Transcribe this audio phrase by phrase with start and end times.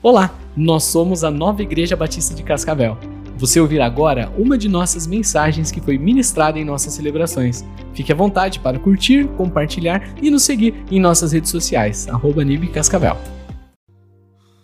[0.00, 2.96] Olá, nós somos a Nova Igreja Batista de Cascavel.
[3.36, 7.64] Você ouvirá agora uma de nossas mensagens que foi ministrada em nossas celebrações.
[7.94, 12.42] Fique à vontade para curtir, compartilhar e nos seguir em nossas redes sociais, arroba
[12.72, 13.16] Cascavel.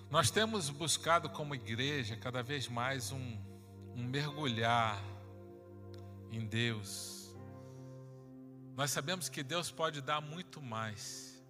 [0.09, 3.37] Nós temos buscado como igreja cada vez mais um,
[3.97, 5.03] um mergulhar
[6.31, 7.37] em Deus.
[8.77, 11.45] Nós sabemos que Deus pode dar muito mais.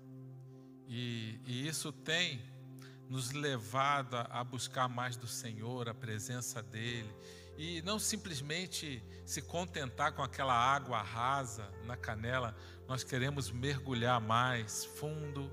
[0.89, 2.41] E, e isso tem
[3.09, 7.15] nos levado a buscar mais do Senhor, a presença dEle,
[7.57, 12.57] e não simplesmente se contentar com aquela água rasa na canela,
[12.89, 15.51] nós queremos mergulhar mais fundo,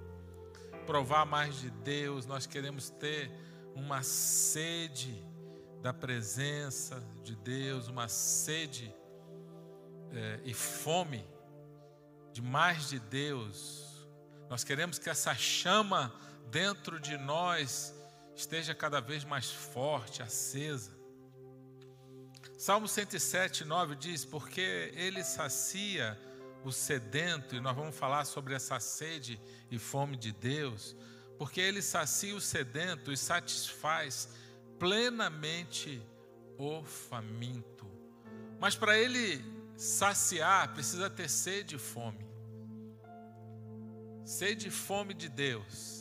[0.86, 3.32] provar mais de Deus, nós queremos ter
[3.76, 5.24] uma sede
[5.82, 8.94] da presença de Deus, uma sede
[10.12, 11.26] é, e fome
[12.34, 14.08] de mais de Deus.
[14.50, 16.14] Nós queremos que essa chama
[16.50, 17.94] dentro de nós
[18.36, 20.92] esteja cada vez mais forte, acesa.
[22.58, 26.20] Salmo 107, 9 diz: Porque ele sacia
[26.64, 30.96] o sedento, e nós vamos falar sobre essa sede e fome de Deus,
[31.38, 34.30] porque ele sacia o sedento e satisfaz
[34.78, 36.02] plenamente
[36.58, 37.90] o faminto.
[38.60, 39.44] Mas para ele
[39.76, 42.30] saciar, precisa ter sede e fome.
[44.24, 46.01] Sede e fome de Deus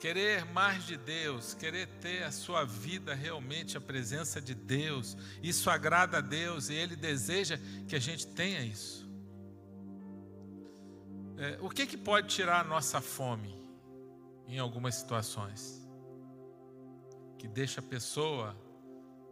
[0.00, 5.68] querer mais de Deus, querer ter a sua vida realmente a presença de Deus, isso
[5.68, 9.06] agrada a Deus e Ele deseja que a gente tenha isso.
[11.36, 13.54] É, o que, que pode tirar a nossa fome
[14.48, 15.86] em algumas situações?
[17.38, 18.56] Que deixa a pessoa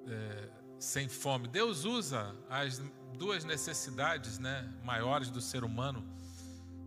[0.06, 1.48] é, sem fome.
[1.48, 2.78] Deus usa as
[3.16, 6.06] duas necessidades né, maiores do ser humano,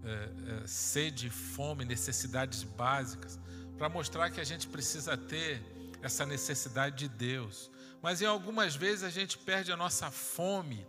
[0.03, 3.39] é, é sede e fome, necessidades básicas
[3.77, 5.63] para mostrar que a gente precisa ter
[6.01, 7.69] essa necessidade de Deus.
[8.01, 10.87] Mas em algumas vezes a gente perde a nossa fome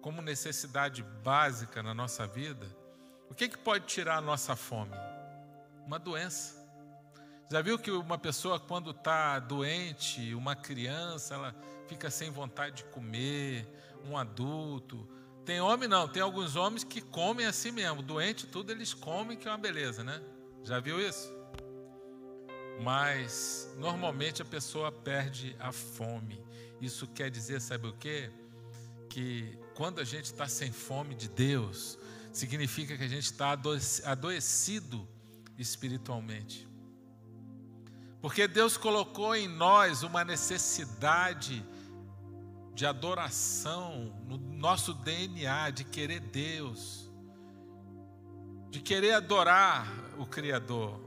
[0.00, 2.66] como necessidade básica na nossa vida.
[3.30, 4.94] O que, que pode tirar a nossa fome?
[5.86, 6.62] Uma doença.
[7.50, 11.54] Já viu que uma pessoa, quando está doente, uma criança, ela
[11.86, 13.66] fica sem vontade de comer,
[14.04, 15.08] um adulto.
[15.44, 19.46] Tem homem não, tem alguns homens que comem assim mesmo, doente, tudo eles comem, que
[19.46, 20.22] é uma beleza, né?
[20.62, 21.33] Já viu isso?
[22.80, 26.42] Mas normalmente a pessoa perde a fome.
[26.80, 28.30] Isso quer dizer, sabe o quê?
[29.08, 31.98] Que quando a gente está sem fome de Deus,
[32.32, 33.56] significa que a gente está
[34.04, 35.08] adoecido
[35.56, 36.68] espiritualmente.
[38.20, 41.64] Porque Deus colocou em nós uma necessidade
[42.74, 47.10] de adoração no nosso DNA, de querer Deus,
[48.70, 49.86] de querer adorar
[50.18, 51.00] o Criador.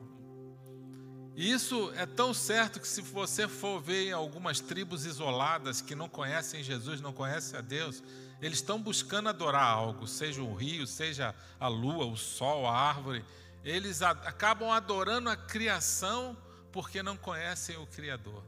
[1.38, 6.10] E isso é tão certo que se você for ver algumas tribos isoladas que não
[6.10, 8.02] conhecem Jesus, não conhecem a Deus,
[8.42, 13.24] eles estão buscando adorar algo, seja o rio, seja a lua, o sol, a árvore.
[13.64, 16.36] Eles acabam adorando a criação
[16.72, 18.44] porque não conhecem o Criador.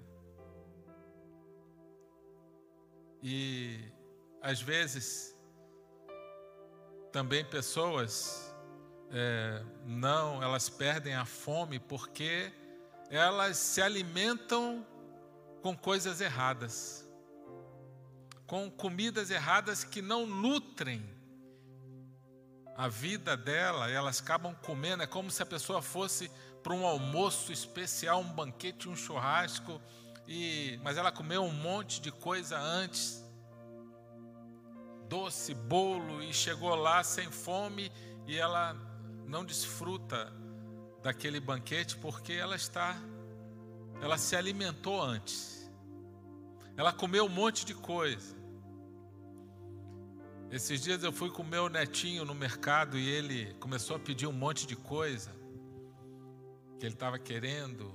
[3.22, 3.80] E
[4.42, 5.38] às vezes
[7.12, 8.52] também pessoas
[9.12, 12.52] é, não, elas perdem a fome porque
[13.10, 14.86] elas se alimentam
[15.62, 17.08] com coisas erradas,
[18.46, 21.04] com comidas erradas que não nutrem
[22.76, 26.32] a vida dela, elas acabam comendo, é como se a pessoa fosse
[26.64, 29.82] para um almoço especial, um banquete, um churrasco,
[30.26, 33.22] e, mas ela comeu um monte de coisa antes,
[35.10, 37.92] doce, bolo, e chegou lá sem fome
[38.28, 38.76] e ela
[39.26, 40.32] não desfruta
[41.02, 43.00] daquele banquete porque ela está,
[44.02, 45.70] ela se alimentou antes,
[46.76, 48.38] ela comeu um monte de coisa.
[50.52, 54.32] Esses dias eu fui com meu netinho no mercado e ele começou a pedir um
[54.32, 55.32] monte de coisa
[56.80, 57.94] que ele estava querendo.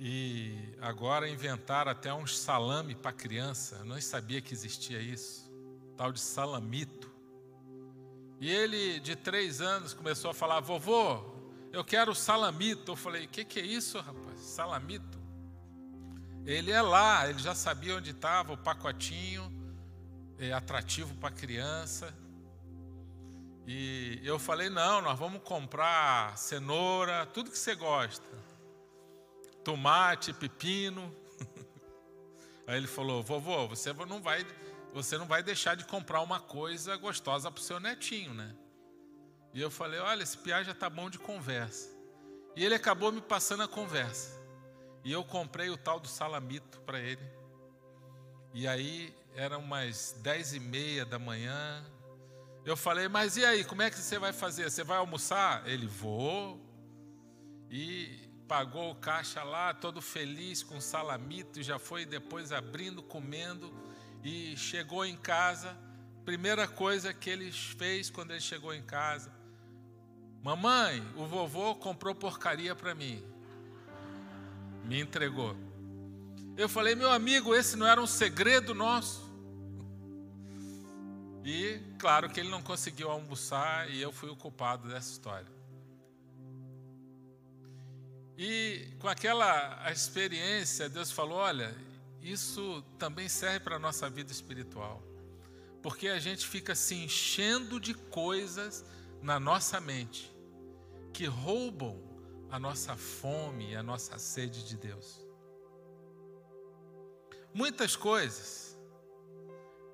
[0.00, 3.76] E agora inventaram até um salame para criança.
[3.76, 5.48] Eu não sabia que existia isso.
[5.96, 7.12] Tal de salamito.
[8.40, 11.37] E ele, de três anos, começou a falar: Vovô,
[11.72, 12.92] eu quero salamito.
[12.92, 14.40] Eu falei, o que, que é isso, rapaz?
[14.40, 15.18] Salamito?
[16.44, 19.52] Ele é lá, ele já sabia onde estava o pacotinho,
[20.38, 22.14] é atrativo para criança.
[23.66, 28.26] E eu falei, não, nós vamos comprar cenoura, tudo que você gosta.
[29.62, 31.14] Tomate, pepino.
[32.66, 34.46] Aí ele falou, vovô, você não vai,
[34.94, 38.56] você não vai deixar de comprar uma coisa gostosa para o seu netinho, né?
[39.58, 41.90] E eu falei: olha, esse piá já está bom de conversa.
[42.54, 44.40] E ele acabou me passando a conversa.
[45.02, 47.28] E eu comprei o tal do salamito para ele.
[48.54, 51.84] E aí eram umas dez e meia da manhã.
[52.64, 54.70] Eu falei, mas e aí, como é que você vai fazer?
[54.70, 55.66] Você vai almoçar?
[55.68, 56.64] Ele, vou.
[57.68, 63.74] E pagou o caixa lá, todo feliz com salamito, já foi depois abrindo, comendo.
[64.22, 65.76] E chegou em casa.
[66.24, 69.36] Primeira coisa que ele fez quando ele chegou em casa,
[70.42, 73.22] Mamãe, o vovô comprou porcaria para mim.
[74.84, 75.56] Me entregou.
[76.56, 79.28] Eu falei, meu amigo, esse não era um segredo nosso.
[81.44, 85.46] E claro que ele não conseguiu almoçar e eu fui o culpado dessa história.
[88.36, 91.74] E com aquela experiência, Deus falou: olha,
[92.22, 95.02] isso também serve para a nossa vida espiritual.
[95.82, 98.84] Porque a gente fica se enchendo de coisas
[99.22, 100.34] na nossa mente
[101.12, 102.00] que roubam
[102.50, 105.26] a nossa fome e a nossa sede de Deus.
[107.52, 108.76] Muitas coisas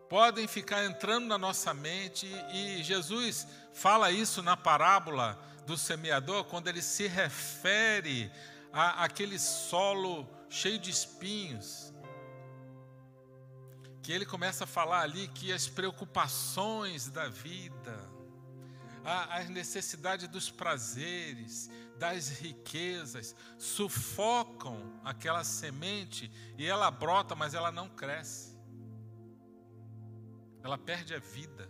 [0.09, 6.69] podem ficar entrando na nossa mente e Jesus fala isso na parábola do semeador quando
[6.69, 8.31] ele se refere
[8.73, 11.93] a aquele solo cheio de espinhos.
[14.03, 17.99] Que ele começa a falar ali que as preocupações da vida,
[19.05, 27.89] as necessidades dos prazeres, das riquezas, sufocam aquela semente e ela brota, mas ela não
[27.89, 28.59] cresce.
[30.63, 31.69] Ela perde a vida.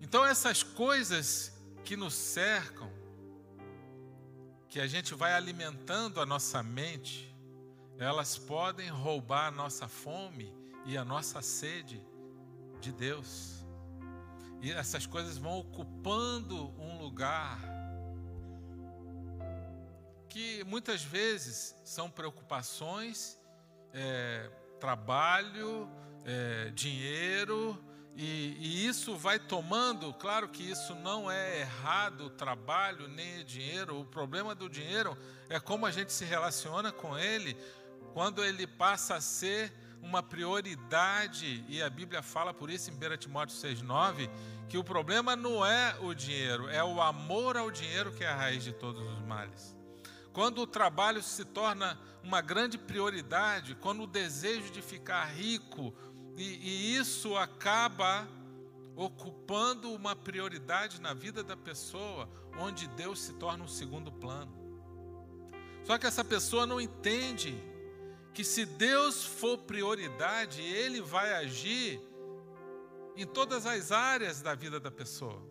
[0.00, 1.52] Então, essas coisas
[1.84, 2.92] que nos cercam,
[4.68, 7.34] que a gente vai alimentando a nossa mente,
[7.98, 10.54] elas podem roubar a nossa fome
[10.86, 12.00] e a nossa sede
[12.80, 13.57] de Deus.
[14.60, 17.58] E essas coisas vão ocupando um lugar
[20.28, 23.38] que muitas vezes são preocupações,
[23.92, 25.88] é, trabalho,
[26.24, 27.82] é, dinheiro,
[28.16, 34.04] e, e, isso vai tomando, claro que isso não é errado, trabalho nem dinheiro, o
[34.04, 35.16] problema do dinheiro
[35.48, 37.56] é como a gente se relaciona com ele
[38.12, 39.72] quando ele passa a ser
[40.02, 44.30] uma prioridade, e a Bíblia fala por isso em 1 Timóteo 6,9,
[44.68, 48.36] que o problema não é o dinheiro, é o amor ao dinheiro que é a
[48.36, 49.76] raiz de todos os males.
[50.32, 55.94] Quando o trabalho se torna uma grande prioridade, quando o desejo de ficar rico,
[56.36, 58.28] e, e isso acaba
[58.94, 62.28] ocupando uma prioridade na vida da pessoa,
[62.58, 64.52] onde Deus se torna um segundo plano.
[65.84, 67.56] Só que essa pessoa não entende
[68.34, 72.00] que se Deus for prioridade, Ele vai agir
[73.16, 75.42] em todas as áreas da vida da pessoa.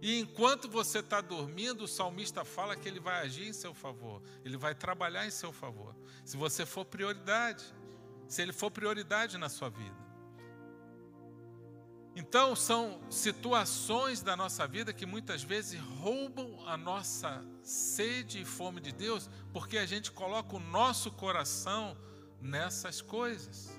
[0.00, 4.22] E enquanto você está dormindo, o salmista fala que ele vai agir em seu favor,
[4.44, 5.94] ele vai trabalhar em seu favor.
[6.24, 7.64] Se você for prioridade,
[8.28, 10.07] se ele for prioridade na sua vida.
[12.20, 18.80] Então, são situações da nossa vida que muitas vezes roubam a nossa sede e fome
[18.80, 21.96] de Deus, porque a gente coloca o nosso coração
[22.42, 23.70] nessas coisas,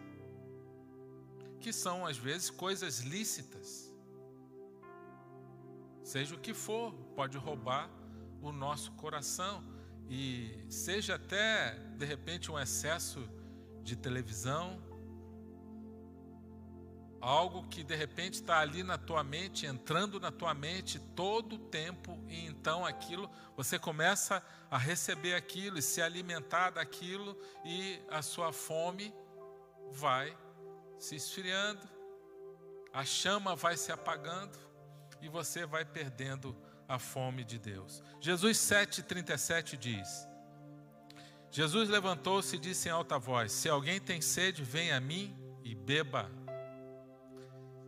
[1.60, 3.94] que são às vezes coisas lícitas.
[6.02, 7.90] Seja o que for, pode roubar
[8.42, 9.62] o nosso coração
[10.10, 13.30] e seja até de repente um excesso
[13.84, 14.82] de televisão,
[17.22, 21.60] Algo que de repente está ali na tua mente, entrando na tua mente todo o
[21.60, 28.22] tempo, e então aquilo, você começa a receber aquilo e se alimentar daquilo, e a
[28.22, 29.14] sua fome
[29.92, 30.36] vai
[30.98, 31.88] se esfriando,
[32.94, 34.58] a chama vai se apagando,
[35.22, 36.56] e você vai perdendo
[36.88, 38.02] a fome de Deus.
[38.20, 40.28] Jesus 7,37 diz:
[41.52, 45.74] Jesus levantou-se e disse em alta voz: Se alguém tem sede, venha a mim e
[45.74, 46.30] beba.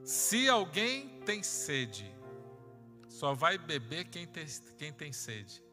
[0.04, 2.12] Se alguém tem sede,
[3.08, 4.46] só vai beber quem tem,
[4.78, 5.64] quem tem sede.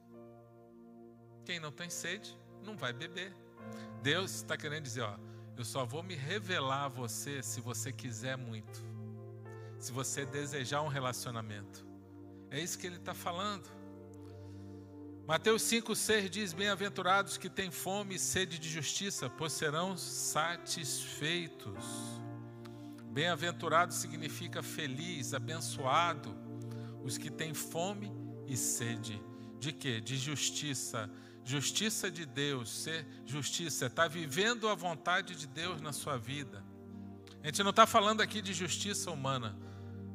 [1.44, 3.34] Quem não tem sede, não vai beber.
[4.02, 5.16] Deus está querendo dizer: ó,
[5.56, 8.84] eu só vou me revelar a você se você quiser muito,
[9.78, 11.86] se você desejar um relacionamento.
[12.50, 13.68] É isso que ele está falando.
[15.26, 21.84] Mateus 5,6 diz: Bem-aventurados que têm fome e sede de justiça, pois serão satisfeitos.
[23.18, 26.36] Bem-aventurado significa feliz, abençoado,
[27.02, 28.12] os que têm fome
[28.46, 29.20] e sede.
[29.58, 30.00] De quê?
[30.00, 31.10] De justiça.
[31.44, 36.64] Justiça de Deus, ser justiça, está vivendo a vontade de Deus na sua vida.
[37.42, 39.58] A gente não está falando aqui de justiça humana,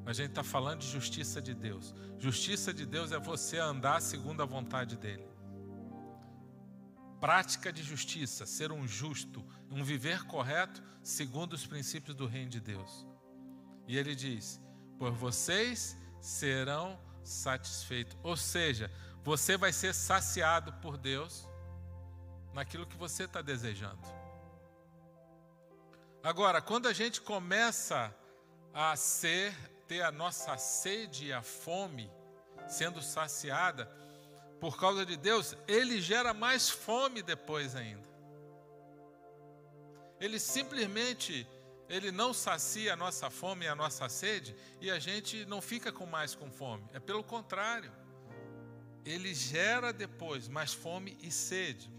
[0.06, 1.94] A gente está falando de justiça de Deus.
[2.18, 5.28] Justiça de Deus é você andar segundo a vontade dEle.
[7.24, 12.60] Prática de justiça, ser um justo, um viver correto segundo os princípios do reino de
[12.60, 13.08] Deus.
[13.88, 14.60] E ele diz:
[15.00, 18.18] Por vocês serão satisfeitos.
[18.22, 18.92] Ou seja,
[19.24, 21.48] você vai ser saciado por Deus
[22.54, 24.06] naquilo que você está desejando.
[26.22, 28.14] Agora, quando a gente começa
[28.74, 29.56] a ser
[29.88, 32.12] ter a nossa sede e a fome
[32.68, 33.90] sendo saciada
[34.64, 38.08] por causa de Deus, ele gera mais fome depois ainda.
[40.22, 41.46] Ele simplesmente
[41.90, 45.92] ele não sacia a nossa fome e a nossa sede e a gente não fica
[45.92, 46.86] com mais com fome.
[46.94, 47.92] É pelo contrário.
[49.04, 51.92] Ele gera depois mais fome e sede.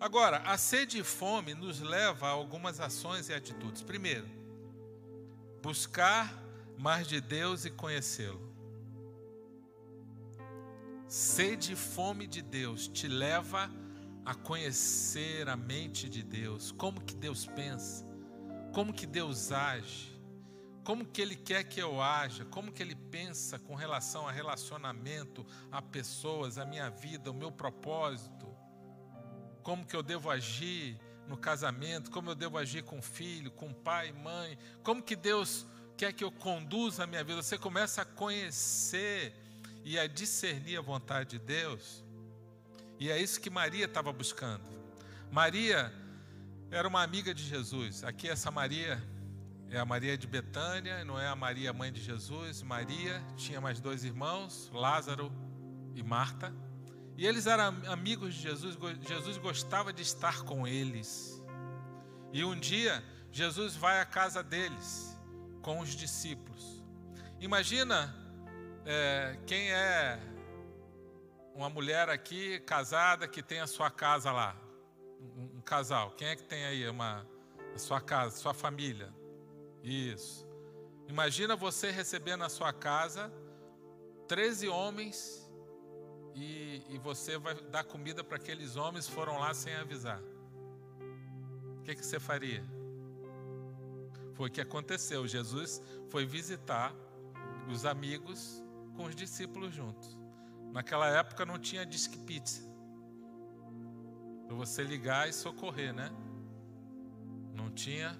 [0.00, 3.82] Agora, a sede e fome nos leva a algumas ações e atitudes.
[3.82, 4.26] Primeiro,
[5.60, 6.42] buscar
[6.78, 8.51] mais de Deus e conhecê-lo.
[11.12, 13.70] Sede e fome de Deus te leva
[14.24, 18.02] a conhecer a mente de Deus, como que Deus pensa,
[18.72, 20.18] como que Deus age,
[20.82, 25.44] como que Ele quer que eu haja, como que Ele pensa com relação a relacionamento,
[25.70, 28.48] a pessoas, a minha vida, o meu propósito,
[29.62, 34.12] como que eu devo agir no casamento, como eu devo agir com filho, com pai,
[34.12, 39.41] mãe, como que Deus quer que eu conduza a minha vida, você começa a conhecer
[39.84, 42.04] e a discernir a vontade de Deus.
[42.98, 44.70] E é isso que Maria estava buscando.
[45.30, 45.92] Maria
[46.70, 48.04] era uma amiga de Jesus.
[48.04, 49.02] Aqui essa Maria
[49.70, 52.62] é a Maria de Betânia, não é a Maria mãe de Jesus.
[52.62, 55.32] Maria tinha mais dois irmãos, Lázaro
[55.94, 56.54] e Marta.
[57.16, 58.76] E eles eram amigos de Jesus.
[59.06, 61.42] Jesus gostava de estar com eles.
[62.32, 65.16] E um dia Jesus vai à casa deles
[65.62, 66.82] com os discípulos.
[67.40, 68.14] Imagina
[68.84, 70.18] é, quem é
[71.54, 74.56] uma mulher aqui casada que tem a sua casa lá,
[75.20, 76.12] um, um casal.
[76.12, 77.26] Quem é que tem aí uma
[77.74, 79.12] a sua casa, sua família?
[79.82, 80.46] Isso.
[81.08, 83.32] Imagina você receber na sua casa
[84.28, 85.50] 13 homens
[86.34, 90.20] e, e você vai dar comida para aqueles homens foram lá sem avisar.
[91.78, 92.64] O que, que você faria?
[94.34, 95.26] Foi o que aconteceu.
[95.26, 96.94] Jesus foi visitar
[97.70, 98.61] os amigos
[98.96, 100.16] com os discípulos juntos.
[100.72, 102.62] Naquela época não tinha disque pizza.
[104.46, 106.10] Para você ligar e socorrer, né?
[107.54, 108.18] Não tinha.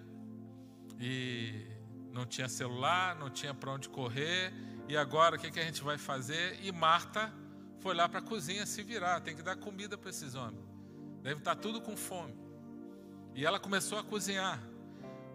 [1.01, 1.67] E
[2.13, 4.53] não tinha celular, não tinha para onde correr.
[4.89, 6.59] E agora o que, que a gente vai fazer?
[6.63, 7.33] E Marta
[7.81, 9.21] foi lá para a cozinha se virar.
[9.21, 10.65] Tem que dar comida para esses homens.
[11.23, 12.37] Deve estar tá tudo com fome.
[13.35, 14.63] E ela começou a cozinhar.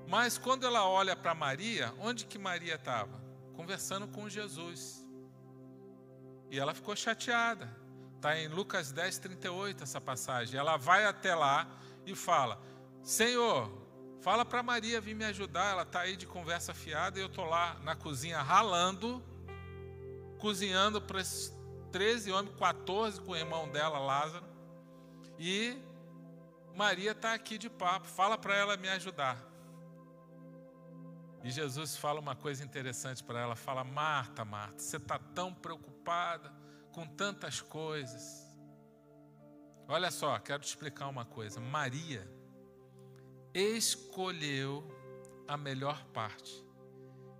[0.08, 3.22] Mas quando ela olha para Maria, onde que Maria estava?
[3.56, 5.07] Conversando com Jesus.
[6.50, 7.70] E ela ficou chateada.
[8.16, 10.60] Está em Lucas 10, 38 essa passagem.
[10.60, 11.68] Ela vai até lá
[12.06, 12.60] e fala:
[13.04, 13.72] Senhor,
[14.22, 15.72] fala para Maria vir me ajudar.
[15.72, 19.24] Ela está aí de conversa fiada e eu estou lá na cozinha ralando,
[20.40, 21.56] cozinhando para esses
[21.92, 24.46] 13 homens, 14 com o irmão dela, Lázaro.
[25.38, 25.78] E
[26.76, 28.08] Maria está aqui de papo.
[28.08, 29.47] Fala para ela me ajudar.
[31.48, 36.54] E Jesus fala uma coisa interessante para ela: fala, Marta, Marta, você está tão preocupada
[36.92, 38.54] com tantas coisas.
[39.88, 41.62] Olha só, quero te explicar uma coisa.
[41.62, 42.30] Maria
[43.54, 44.86] escolheu
[45.48, 46.62] a melhor parte.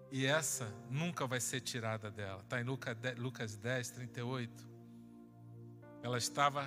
[0.10, 2.40] E essa nunca vai ser tirada dela.
[2.40, 4.70] Está em Lucas 10, 38.
[6.02, 6.66] Ela estava,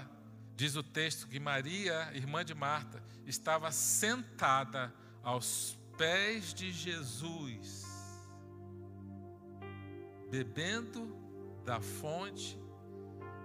[0.55, 4.93] diz o texto, que Maria, irmã de Marta, estava sentada
[5.23, 7.85] aos pés de Jesus,
[10.31, 11.15] bebendo
[11.63, 12.59] da fonte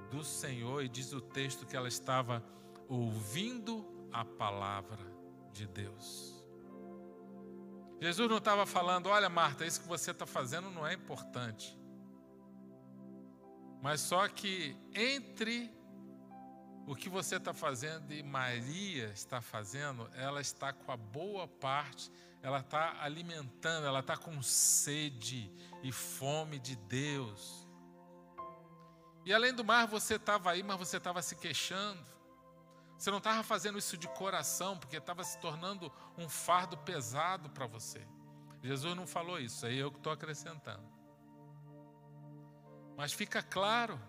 [0.10, 2.42] do Senhor, e diz o texto que ela estava
[2.88, 5.06] ouvindo a palavra
[5.52, 6.48] de Deus.
[8.00, 11.78] Jesus não estava falando, olha Marta, isso que você está fazendo não é importante.
[13.82, 15.70] Mas só que entre
[16.88, 22.10] o que você está fazendo e Maria está fazendo, ela está com a boa parte
[22.46, 27.68] ela está alimentando, ela está com sede e fome de Deus.
[29.26, 32.06] E além do mais, você estava aí, mas você estava se queixando.
[32.96, 37.66] Você não estava fazendo isso de coração, porque estava se tornando um fardo pesado para
[37.66, 38.08] você.
[38.62, 40.88] Jesus não falou isso, aí eu que estou acrescentando.
[42.96, 44.00] Mas fica claro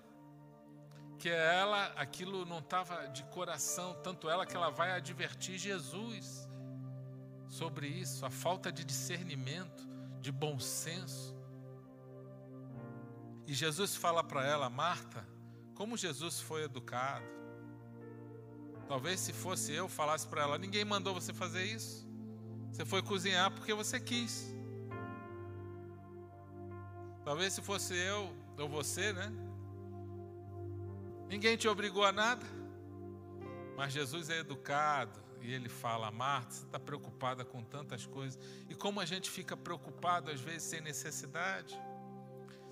[1.18, 6.45] que ela, aquilo não estava de coração, tanto ela que ela vai advertir Jesus
[7.56, 9.88] sobre isso, a falta de discernimento,
[10.20, 11.34] de bom senso.
[13.46, 15.26] E Jesus fala para ela, Marta,
[15.74, 17.24] como Jesus foi educado.
[18.86, 22.06] Talvez se fosse eu, falasse para ela: ninguém mandou você fazer isso.
[22.70, 24.54] Você foi cozinhar porque você quis.
[27.24, 29.32] Talvez se fosse eu ou você, né?
[31.26, 32.44] Ninguém te obrigou a nada.
[33.76, 38.38] Mas Jesus é educado e ele fala: Marta, você está preocupada com tantas coisas.
[38.68, 41.80] E como a gente fica preocupado às vezes sem necessidade.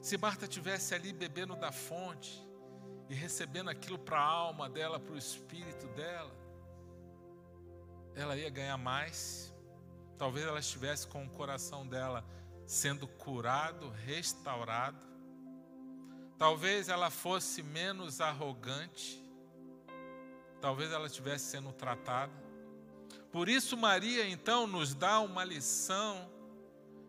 [0.00, 2.45] Se Marta tivesse ali bebendo da fonte
[3.09, 6.35] e recebendo aquilo para a alma dela, para o espírito dela,
[8.14, 9.54] ela ia ganhar mais.
[10.19, 12.25] Talvez ela estivesse com o coração dela
[12.66, 15.07] sendo curado, restaurado.
[16.37, 19.23] Talvez ela fosse menos arrogante.
[20.61, 22.44] Talvez ela estivesse sendo tratada.
[23.35, 26.31] Por isso, Maria então nos dá uma lição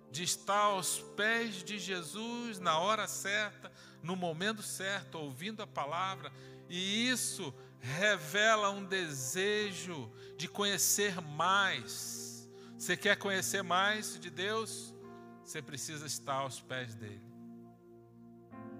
[0.09, 6.33] de estar aos pés de Jesus na hora certa, no momento certo, ouvindo a palavra,
[6.67, 12.49] e isso revela um desejo de conhecer mais.
[12.75, 14.95] Você quer conhecer mais de Deus?
[15.43, 17.21] Você precisa estar aos pés dele.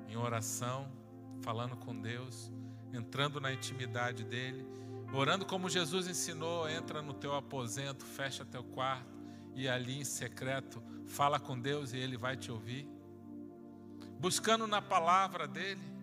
[0.07, 0.91] Em oração,
[1.43, 2.51] falando com Deus,
[2.91, 4.65] entrando na intimidade dele,
[5.17, 9.15] orando como Jesus ensinou, entra no teu aposento, fecha teu quarto
[9.53, 12.87] e ali em secreto fala com Deus e ele vai te ouvir.
[14.19, 15.93] Buscando na palavra dele.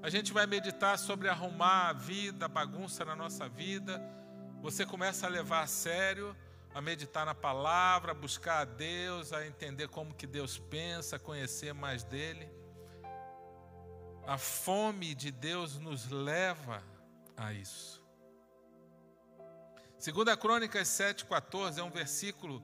[0.00, 4.00] A gente vai meditar sobre arrumar a vida, a bagunça na nossa vida.
[4.62, 6.36] Você começa a levar a sério
[6.74, 11.18] a meditar na palavra, a buscar a Deus, a entender como que Deus pensa, a
[11.18, 12.48] conhecer mais dele.
[14.26, 16.82] A fome de Deus nos leva
[17.38, 18.02] a isso.
[19.98, 22.62] Segunda Crônicas 7:14 é um versículo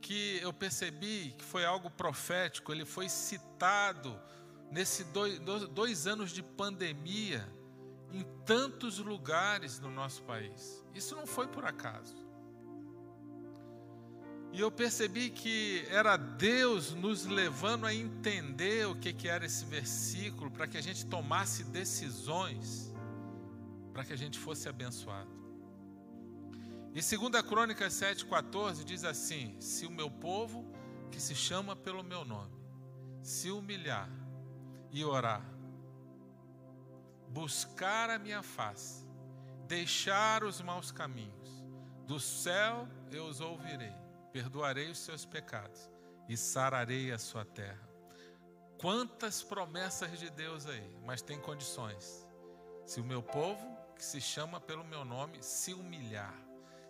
[0.00, 4.20] que eu percebi que foi algo profético, ele foi citado
[4.70, 5.38] nesses dois,
[5.70, 7.46] dois anos de pandemia
[8.12, 10.84] em tantos lugares no nosso país.
[10.94, 12.24] Isso não foi por acaso.
[14.52, 19.64] E eu percebi que era Deus nos levando a entender o que, que era esse
[19.64, 22.93] versículo, para que a gente tomasse decisões,
[23.94, 25.30] para que a gente fosse abençoado.
[26.92, 30.70] E 2 Crônicas 7,14 diz assim: Se o meu povo,
[31.10, 32.54] que se chama pelo meu nome,
[33.22, 34.10] se humilhar
[34.90, 35.42] e orar,
[37.30, 39.06] buscar a minha face,
[39.66, 41.64] deixar os maus caminhos,
[42.06, 44.04] do céu eu os ouvirei
[44.34, 45.88] perdoarei os seus pecados
[46.28, 47.88] e sararei a sua terra.
[48.80, 52.26] Quantas promessas de Deus aí, mas tem condições.
[52.84, 53.64] Se o meu povo,
[54.04, 56.34] que se chama pelo meu nome, se humilhar,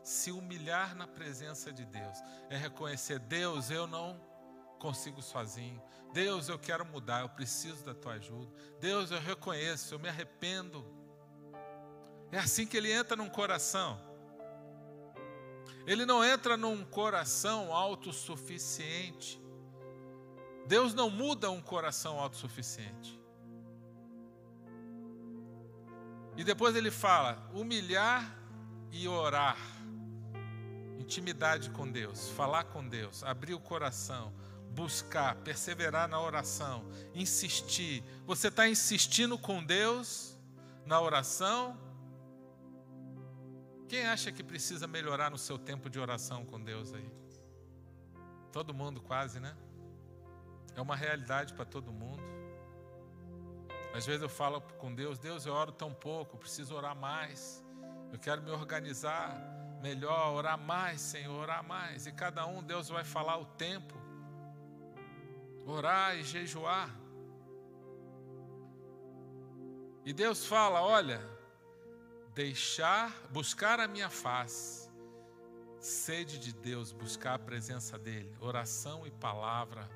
[0.03, 2.19] se humilhar na presença de Deus,
[2.51, 4.21] é reconhecer: Deus, eu não
[4.81, 5.81] consigo sozinho.
[6.13, 8.53] Deus, eu quero mudar, eu preciso da tua ajuda.
[8.81, 10.85] Deus, eu reconheço, eu me arrependo.
[12.33, 14.01] É assim que ele entra num coração.
[15.87, 19.41] Ele não entra num coração autossuficiente.
[20.67, 23.24] Deus não muda um coração autossuficiente.
[26.37, 28.37] E depois ele fala: humilhar
[28.91, 29.59] e orar.
[30.99, 34.33] Intimidade com Deus, falar com Deus, abrir o coração,
[34.71, 38.03] buscar, perseverar na oração, insistir.
[38.27, 40.39] Você está insistindo com Deus
[40.87, 41.79] na oração
[43.95, 47.13] quem acha que precisa melhorar no seu tempo de oração com Deus aí?
[48.51, 49.57] Todo mundo quase, né?
[50.75, 52.21] É uma realidade para todo mundo.
[53.95, 57.65] Às vezes eu falo com Deus, Deus, eu oro tão pouco, preciso orar mais.
[58.13, 59.39] Eu quero me organizar
[59.81, 62.05] melhor, orar mais, Senhor, orar mais.
[62.05, 63.95] E cada um, Deus vai falar o tempo.
[65.65, 66.91] Orar e jejuar.
[70.05, 71.21] E Deus fala: olha,
[72.35, 74.91] deixar, buscar a minha face,
[75.79, 79.89] sede de Deus, buscar a presença dEle, oração e palavra,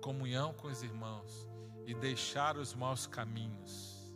[0.00, 1.48] comunhão com os irmãos
[1.88, 4.12] e deixar os maus caminhos,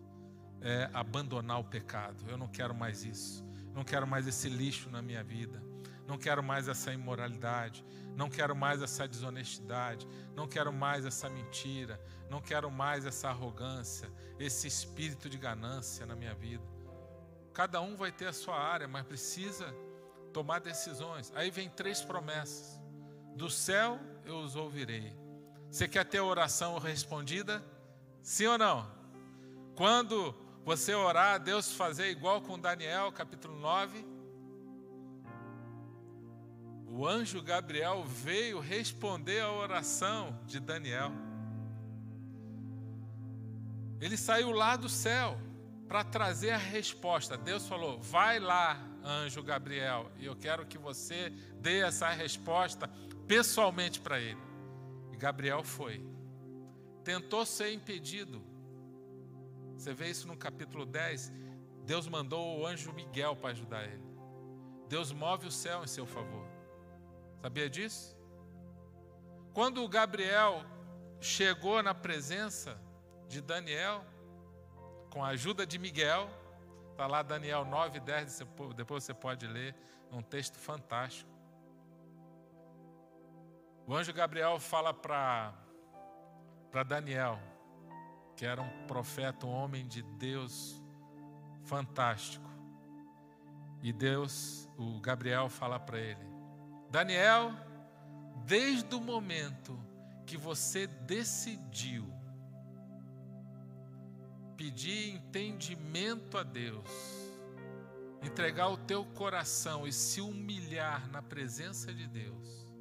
[0.61, 2.23] é abandonar o pecado.
[2.29, 3.43] Eu não quero mais isso,
[3.75, 5.63] não quero mais esse lixo na minha vida,
[6.07, 7.83] não quero mais essa imoralidade,
[8.15, 10.07] não quero mais essa desonestidade,
[10.37, 16.15] não quero mais essa mentira, não quero mais essa arrogância, esse espírito de ganância na
[16.15, 16.63] minha vida.
[17.55, 19.75] Cada um vai ter a sua área, mas precisa
[20.31, 21.33] tomar decisões.
[21.35, 22.79] Aí vem três promessas:
[23.35, 25.22] do céu eu os ouvirei.
[25.73, 27.65] Você quer ter oração respondida?
[28.23, 28.87] Sim ou não?
[29.75, 30.35] Quando
[30.67, 34.07] você orar, Deus fazer igual com Daniel, capítulo 9.
[36.89, 41.11] O anjo Gabriel veio responder a oração de Daniel.
[43.99, 45.41] Ele saiu lá do céu
[45.89, 47.35] para trazer a resposta.
[47.35, 51.31] Deus falou: vai lá, anjo Gabriel, e eu quero que você
[51.63, 52.91] dê essa resposta
[53.27, 54.52] pessoalmente para ele.
[55.23, 56.05] Gabriel foi.
[57.05, 58.43] Tentou ser impedido.
[59.77, 61.33] Você vê isso no capítulo 10.
[61.85, 64.03] Deus mandou o anjo Miguel para ajudar ele.
[64.89, 66.45] Deus move o céu em seu favor.
[67.41, 68.19] Sabia disso?
[69.55, 70.65] Quando Gabriel
[71.21, 72.77] chegou na presença
[73.29, 74.05] de Daniel,
[75.09, 76.29] com a ajuda de Miguel,
[76.91, 78.41] está lá Daniel 9, 10,
[78.75, 79.73] depois você pode ler,
[80.11, 81.32] é um texto fantástico.
[83.87, 85.53] O anjo Gabriel fala para
[86.87, 87.39] Daniel,
[88.37, 90.81] que era um profeta, um homem de Deus
[91.65, 92.49] fantástico.
[93.83, 96.25] E Deus, o Gabriel fala para ele:
[96.91, 97.53] Daniel,
[98.45, 99.79] desde o momento
[100.25, 102.13] que você decidiu
[104.57, 106.89] pedir entendimento a Deus,
[108.23, 112.72] entregar o teu coração e se humilhar na presença de Deus,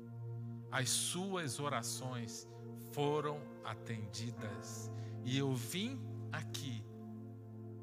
[0.72, 2.48] as suas orações
[2.92, 4.90] foram atendidas.
[5.24, 6.00] E eu vim
[6.32, 6.84] aqui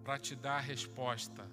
[0.03, 1.47] para te dar a resposta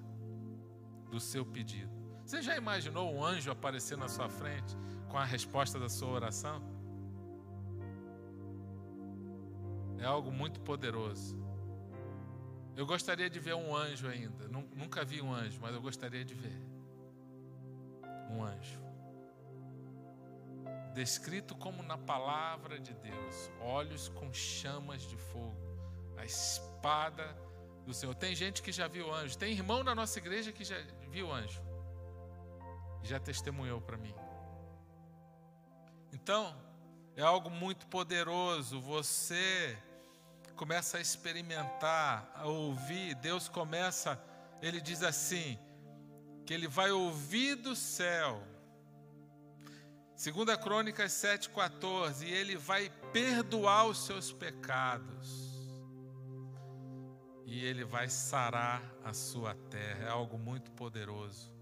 [1.12, 1.94] do seu pedido.
[2.26, 4.76] Você já imaginou um anjo aparecer na sua frente
[5.10, 6.62] com a resposta da sua oração?
[10.00, 11.38] É algo muito poderoso.
[12.76, 14.48] Eu gostaria de ver um anjo ainda.
[14.48, 16.62] Nunca vi um anjo, mas eu gostaria de ver
[18.30, 18.85] um anjo.
[20.96, 25.78] Descrito como na palavra de Deus, olhos com chamas de fogo,
[26.18, 27.38] a espada
[27.86, 28.16] do Senhor.
[28.16, 30.78] Tem gente que já viu anjo, tem irmão na nossa igreja que já
[31.10, 31.62] viu anjo,
[33.04, 34.16] já testemunhou para mim.
[36.14, 36.56] Então,
[37.18, 38.80] é algo muito poderoso.
[38.80, 39.78] Você
[40.56, 43.16] começa a experimentar, a ouvir.
[43.16, 44.18] Deus começa,
[44.62, 45.60] ele diz assim:
[46.46, 48.42] que ele vai ouvir do céu.
[50.16, 55.46] Segunda Crônicas 7,14, e ele vai perdoar os seus pecados
[57.46, 60.06] e ele vai sarar a sua terra.
[60.06, 61.54] É algo muito poderoso.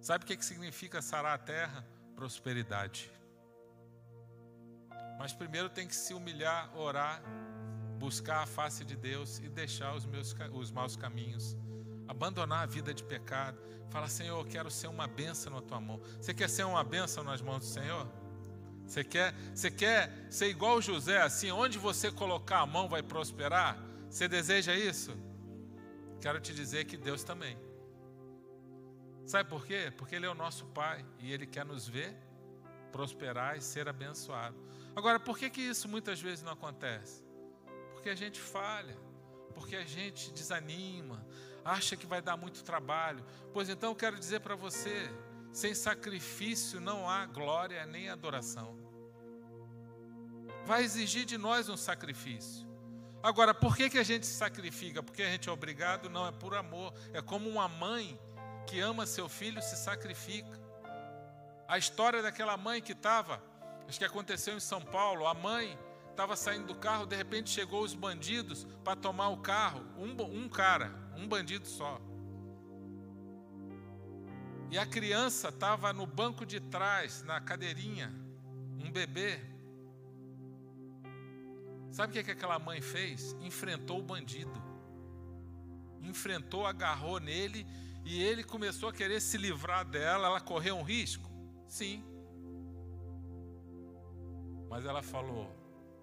[0.00, 1.84] Sabe o que significa sarar a terra?
[2.14, 3.10] Prosperidade.
[5.18, 7.22] Mas primeiro tem que se humilhar, orar,
[7.98, 11.56] buscar a face de Deus e deixar os, meus, os maus caminhos.
[12.08, 13.58] Abandonar a vida de pecado.
[13.90, 16.00] Fala, Senhor, eu quero ser uma benção na tua mão.
[16.20, 18.08] Você quer ser uma benção nas mãos do Senhor?
[18.86, 23.82] Você quer, você quer ser igual José, assim, onde você colocar a mão vai prosperar?
[24.10, 25.16] Você deseja isso?
[26.20, 27.56] Quero te dizer que Deus também.
[29.26, 29.92] Sabe por quê?
[29.96, 32.14] Porque Ele é o nosso Pai e Ele quer nos ver
[32.94, 34.56] prosperar e ser abençoado.
[34.94, 37.24] Agora, por que, que isso muitas vezes não acontece?
[37.92, 38.96] Porque a gente falha,
[39.52, 41.26] porque a gente desanima,
[41.64, 43.24] acha que vai dar muito trabalho.
[43.52, 45.10] Pois então eu quero dizer para você:
[45.52, 48.78] sem sacrifício não há glória nem adoração.
[50.64, 52.66] Vai exigir de nós um sacrifício.
[53.22, 55.02] Agora, por que, que a gente se sacrifica?
[55.02, 56.10] Porque a gente é obrigado?
[56.10, 56.92] Não, é por amor.
[57.12, 58.20] É como uma mãe
[58.66, 60.60] que ama seu filho se sacrifica.
[61.66, 63.42] A história daquela mãe que estava,
[63.88, 65.78] acho que aconteceu em São Paulo, a mãe
[66.10, 70.48] estava saindo do carro, de repente chegou os bandidos para tomar o carro, um, um
[70.48, 70.92] cara,
[71.24, 72.00] um bandido só.
[74.70, 78.12] E a criança estava no banco de trás, na cadeirinha,
[78.78, 79.40] um bebê.
[81.90, 83.36] Sabe o que, é que aquela mãe fez?
[83.40, 84.62] Enfrentou o bandido.
[86.02, 87.66] Enfrentou, agarrou nele
[88.04, 90.26] e ele começou a querer se livrar dela.
[90.26, 91.30] Ela correu um risco?
[91.68, 92.04] Sim.
[94.68, 95.48] Mas ela falou: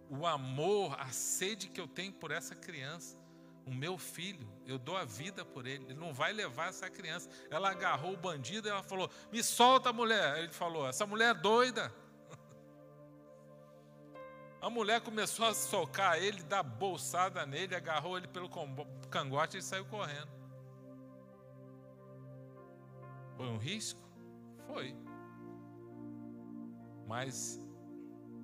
[0.09, 3.20] o amor, a sede que eu tenho por essa criança,
[3.65, 7.29] o meu filho, eu dou a vida por ele, ele não vai levar essa criança.
[7.49, 10.39] Ela agarrou o bandido e ela falou: Me solta, mulher.
[10.39, 11.93] Ele falou: Essa mulher é doida.
[14.61, 18.49] A mulher começou a socar ele, dar bolsada nele, agarrou ele pelo
[19.09, 20.29] cangote e saiu correndo.
[23.35, 24.01] Foi um risco?
[24.67, 24.95] Foi.
[27.07, 27.59] Mas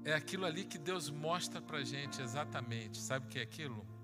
[0.03, 2.97] é aquilo ali que Deus mostra para gente exatamente.
[2.97, 3.96] Sabe o que é aquilo?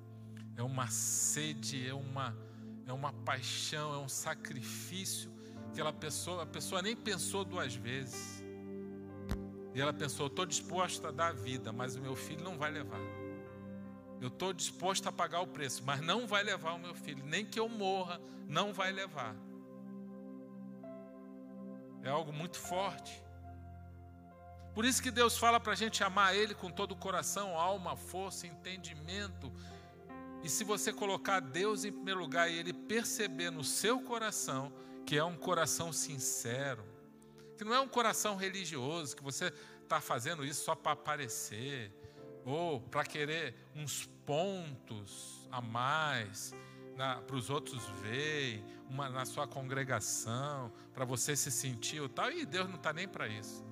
[0.56, 2.36] É uma sede, é uma,
[2.86, 5.32] é uma paixão, é um sacrifício
[5.74, 8.44] que a pessoa, a pessoa nem pensou duas vezes.
[9.74, 12.72] E ela pensou: estou disposta a dar a vida, mas o meu filho não vai
[12.72, 13.02] levar.
[14.22, 17.26] Eu estou disposto a pagar o preço, mas não vai levar o meu filho.
[17.26, 19.36] Nem que eu morra, não vai levar.
[22.04, 23.22] É algo muito forte.
[24.74, 27.96] Por isso que Deus fala para a gente amar Ele com todo o coração, alma,
[27.96, 29.52] força, entendimento.
[30.44, 34.74] E se você colocar Deus em primeiro lugar e ele perceber no seu coração
[35.06, 36.84] que é um coração sincero,
[37.58, 41.92] que não é um coração religioso, que você está fazendo isso só para aparecer,
[42.46, 46.54] ou para querer uns pontos a mais
[46.96, 52.46] para os outros verem, uma, na sua congregação, para você se sentir o tal, e
[52.46, 53.66] Deus não está nem para isso.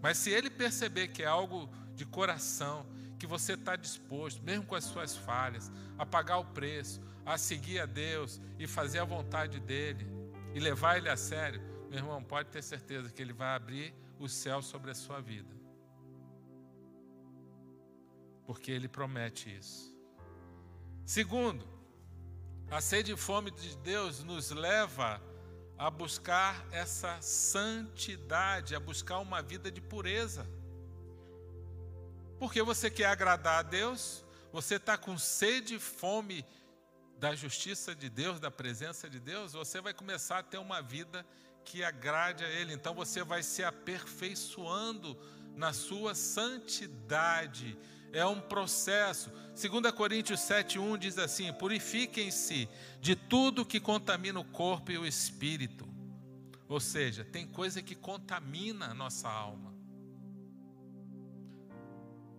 [0.00, 2.86] Mas se ele perceber que é algo de coração,
[3.18, 7.80] que você está disposto, mesmo com as suas falhas, a pagar o preço, a seguir
[7.80, 10.06] a Deus e fazer a vontade dEle
[10.54, 14.28] e levar Ele a sério, meu irmão, pode ter certeza que Ele vai abrir o
[14.28, 15.54] céu sobre a sua vida.
[18.46, 19.94] Porque Ele promete isso.
[21.04, 21.66] Segundo,
[22.70, 25.22] a sede e fome de Deus nos leva
[25.78, 30.46] a buscar essa santidade, a buscar uma vida de pureza.
[32.38, 36.44] Porque você quer agradar a Deus, você está com sede e fome
[37.18, 41.26] da justiça de Deus, da presença de Deus, você vai começar a ter uma vida
[41.64, 42.72] que agrade a Ele.
[42.72, 45.18] Então você vai se aperfeiçoando
[45.56, 47.76] na sua santidade.
[48.12, 49.30] É um processo.
[49.60, 52.68] 2 Coríntios 7,1 diz assim: Purifiquem-se
[53.00, 55.88] de tudo que contamina o corpo e o espírito.
[56.68, 59.77] Ou seja, tem coisa que contamina a nossa alma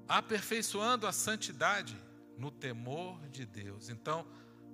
[0.10, 1.96] aperfeiçoando a santidade
[2.36, 3.90] no temor de Deus.
[3.90, 4.26] Então,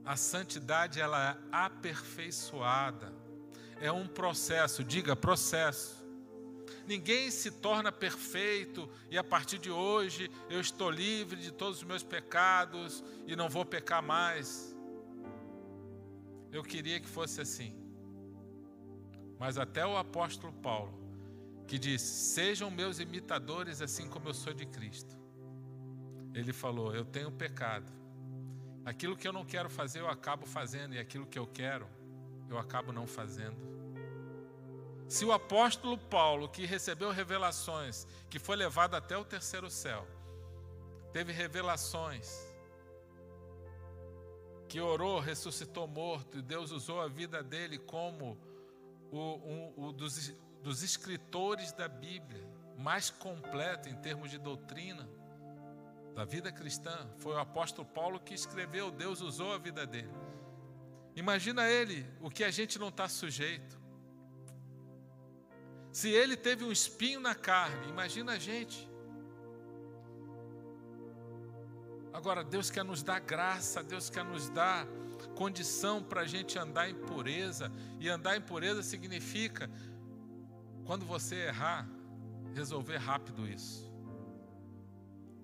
[0.05, 3.13] a santidade ela é aperfeiçoada.
[3.81, 6.05] É um processo, diga processo.
[6.87, 11.83] Ninguém se torna perfeito e a partir de hoje eu estou livre de todos os
[11.83, 14.73] meus pecados e não vou pecar mais.
[16.49, 17.75] Eu queria que fosse assim.
[19.37, 20.97] Mas até o apóstolo Paulo,
[21.67, 25.24] que diz: Sejam meus imitadores assim como eu sou de Cristo
[26.35, 27.91] ele falou: Eu tenho pecado.
[28.83, 31.87] Aquilo que eu não quero fazer, eu acabo fazendo, e aquilo que eu quero,
[32.49, 33.57] eu acabo não fazendo.
[35.07, 40.05] Se o apóstolo Paulo, que recebeu revelações, que foi levado até o terceiro céu,
[41.13, 42.29] teve revelações,
[44.67, 48.37] que orou, ressuscitou morto, e Deus usou a vida dele como
[49.11, 52.43] o, um, o dos, dos escritores da Bíblia,
[52.77, 55.07] mais completo em termos de doutrina
[56.15, 57.07] da vida cristã.
[57.17, 60.09] Foi o apóstolo Paulo que escreveu, Deus usou a vida dele.
[61.15, 63.79] Imagina ele, o que a gente não está sujeito.
[65.91, 68.89] Se ele teve um espinho na carne, imagina a gente.
[72.11, 74.87] Agora, Deus quer nos dar graça, Deus quer nos dar
[75.35, 77.71] condição para a gente andar em pureza.
[77.99, 79.69] E andar em pureza significa,
[80.85, 81.87] quando você errar,
[82.53, 83.84] resolver rápido isso.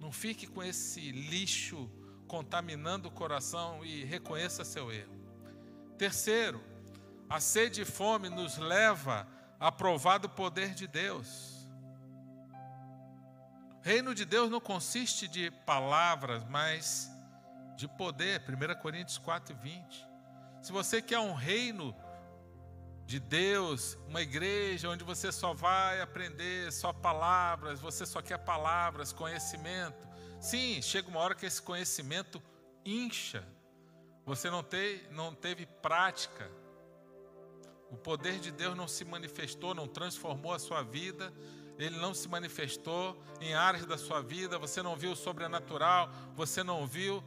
[0.02, 1.88] Não fique com esse lixo
[2.28, 5.16] contaminando o coração e reconheça seu erro.
[5.96, 6.60] Terceiro,
[7.30, 9.28] a sede e fome nos leva
[9.60, 11.70] a provar do poder de Deus.
[13.78, 17.12] O reino de Deus não consiste de palavras, mas
[17.78, 18.42] de poder.
[18.42, 20.08] 1 Coríntios 4, 20.
[20.64, 21.96] Se você quer um reino
[23.12, 29.12] de Deus, uma igreja onde você só vai aprender só palavras, você só quer palavras,
[29.12, 30.08] conhecimento.
[30.40, 32.42] Sim, chega uma hora que esse conhecimento
[32.86, 33.46] incha.
[34.26, 36.50] Você não, te, não teve prática.
[37.90, 41.34] O poder de Deus não se manifestou, não transformou a sua vida.
[41.78, 44.58] Ele não se manifestou em áreas da sua vida.
[44.58, 46.10] Você não viu o sobrenatural.
[46.34, 47.22] Você não viu.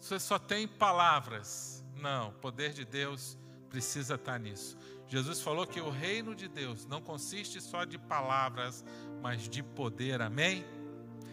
[0.00, 1.84] Você só tem palavras.
[1.94, 3.38] Não, o poder de Deus
[3.74, 4.76] precisa estar nisso.
[5.06, 8.84] Jesus falou que o reino de Deus não consiste só de palavras,
[9.22, 10.64] mas de poder, amém?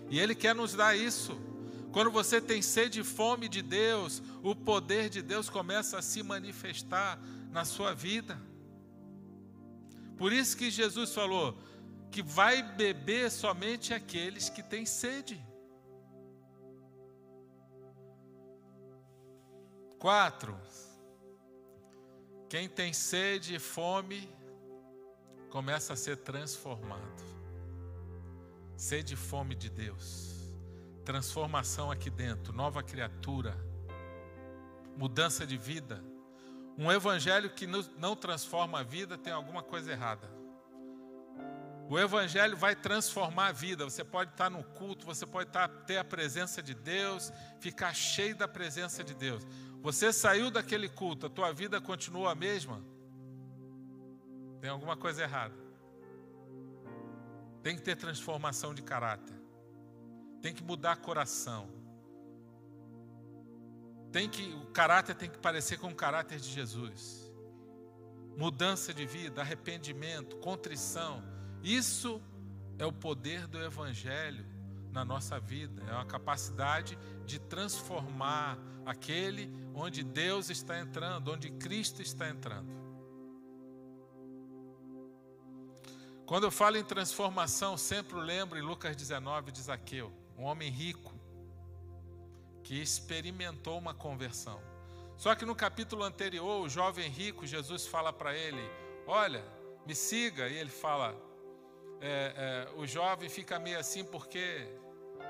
[0.10, 1.40] E Ele quer nos dar isso.
[1.92, 6.24] Quando você tem sede e fome de Deus, o poder de Deus começa a se
[6.24, 7.20] manifestar
[7.52, 8.40] na sua vida.
[10.18, 11.58] Por isso que Jesus falou
[12.12, 15.44] que vai beber somente aqueles que têm sede.
[19.98, 20.58] Quatro,
[22.52, 24.30] quem tem sede e fome
[25.50, 27.24] começa a ser transformado.
[28.76, 30.52] Sede e fome de Deus.
[31.06, 33.56] Transformação aqui dentro, nova criatura.
[34.98, 36.04] Mudança de vida.
[36.78, 40.30] Um evangelho que não transforma a vida tem alguma coisa errada.
[41.92, 43.84] O Evangelho vai transformar a vida.
[43.84, 48.34] Você pode estar no culto, você pode estar, ter a presença de Deus, ficar cheio
[48.34, 49.46] da presença de Deus.
[49.82, 52.84] Você saiu daquele culto, a tua vida continua a mesma?
[54.60, 55.56] Tem alguma coisa errada.
[57.64, 59.36] Tem que ter transformação de caráter.
[60.42, 61.82] Tem que mudar coração.
[64.12, 67.32] tem que o caráter tem que parecer com o caráter de Jesus.
[68.38, 71.24] Mudança de vida, arrependimento, contrição.
[71.64, 72.22] Isso
[72.78, 74.46] é o poder do evangelho
[74.92, 76.98] na nossa vida, é uma capacidade
[77.32, 82.70] de transformar aquele onde Deus está entrando, onde Cristo está entrando.
[86.26, 91.14] Quando eu falo em transformação, sempre lembro em Lucas 19 de Zaqueu, um homem rico
[92.64, 94.62] que experimentou uma conversão.
[95.16, 98.62] Só que no capítulo anterior, o jovem rico, Jesus fala para ele:
[99.08, 99.44] Olha,
[99.86, 100.50] me siga.
[100.50, 101.16] E ele fala:
[102.02, 104.68] é, é, O jovem fica meio assim porque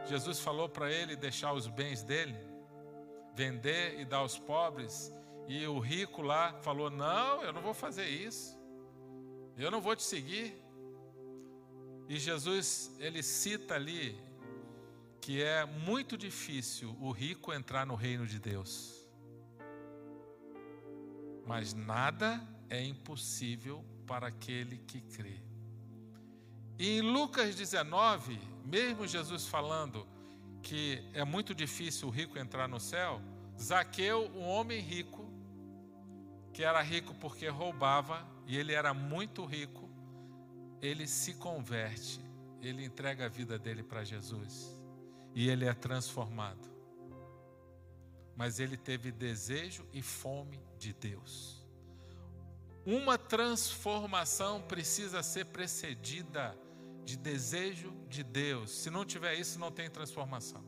[0.06, 2.36] Jesus falou para ele deixar os bens dele,
[3.36, 5.12] vender e dar aos pobres.
[5.48, 8.60] E o rico lá falou: Não, eu não vou fazer isso.
[9.58, 10.56] Eu não vou te seguir.
[12.08, 14.20] E Jesus, ele cita ali
[15.22, 19.08] que é muito difícil o rico entrar no reino de Deus.
[21.46, 25.51] Mas nada é impossível para aquele que crê.
[26.82, 30.08] E em Lucas 19, mesmo Jesus falando
[30.64, 33.22] que é muito difícil o rico entrar no céu,
[33.56, 35.32] Zaqueu, um homem rico,
[36.52, 39.88] que era rico porque roubava, e ele era muito rico,
[40.82, 42.20] ele se converte,
[42.64, 44.76] ele entrega a vida dele para Jesus
[45.36, 46.68] e ele é transformado.
[48.36, 51.64] Mas ele teve desejo e fome de Deus.
[52.84, 56.58] Uma transformação precisa ser precedida
[57.04, 58.72] de desejo de Deus.
[58.72, 60.64] Se não tiver isso, não tem transformação.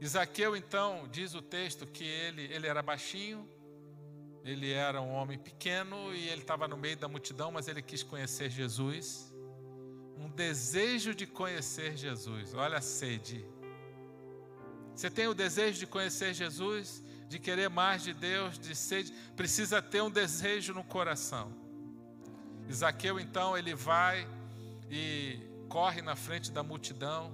[0.00, 3.46] Isaqueu, então, diz o texto que ele, ele era baixinho,
[4.42, 8.02] ele era um homem pequeno e ele estava no meio da multidão, mas ele quis
[8.02, 9.30] conhecer Jesus.
[10.16, 12.54] Um desejo de conhecer Jesus.
[12.54, 13.46] Olha a sede.
[14.94, 19.80] Você tem o desejo de conhecer Jesus, de querer mais de Deus, de sede, precisa
[19.80, 21.59] ter um desejo no coração.
[22.70, 24.28] Isaqueu então ele vai
[24.88, 27.32] e corre na frente da multidão,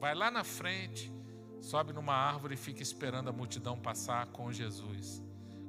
[0.00, 1.12] vai lá na frente,
[1.60, 5.22] sobe numa árvore e fica esperando a multidão passar com Jesus.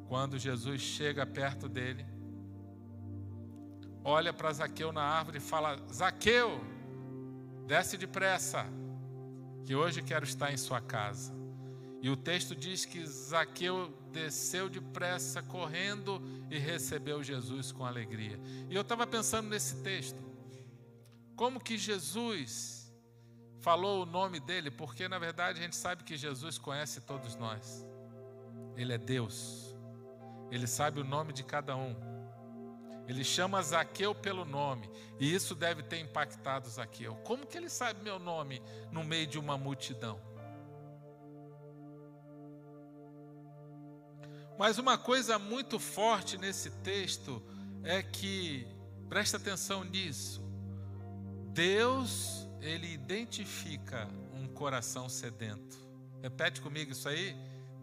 [0.08, 2.04] Quando Jesus chega perto dele,
[4.04, 6.60] olha para Zaqueu na árvore e fala: Zaqueu,
[7.67, 8.65] desce depressa,
[9.67, 11.32] que hoje quero estar em sua casa.
[12.02, 18.40] E o texto diz que Zaqueu desceu depressa, correndo e recebeu Jesus com alegria.
[18.70, 20.20] E eu estava pensando nesse texto,
[21.36, 22.94] como que Jesus
[23.60, 27.86] falou o nome dele, porque na verdade a gente sabe que Jesus conhece todos nós,
[28.78, 29.76] Ele é Deus.
[30.50, 31.96] Ele sabe o nome de cada um.
[33.08, 37.16] Ele chama Zaqueu pelo nome, e isso deve ter impactado Zaqueu.
[37.24, 40.29] Como que ele sabe meu nome no meio de uma multidão?
[44.60, 47.41] Mas uma coisa muito forte nesse texto
[47.82, 48.67] é que,
[49.08, 50.43] presta atenção nisso,
[51.54, 55.78] Deus, ele identifica um coração sedento.
[56.22, 57.34] Repete comigo isso aí.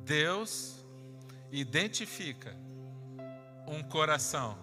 [0.04, 0.84] Deus
[1.50, 2.54] identifica
[3.66, 4.58] um coração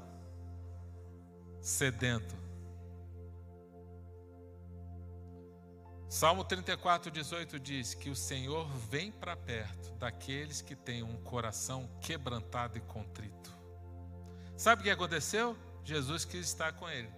[1.59, 2.42] sedento.
[6.13, 11.89] Salmo 34, 18 diz que o Senhor vem para perto daqueles que têm um coração
[11.99, 13.51] quebrantado e contrito.
[14.55, 15.57] Sabe o que aconteceu?
[15.83, 17.09] Jesus quis estar com ele.